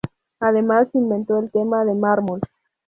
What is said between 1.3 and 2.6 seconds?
la tema de mármol.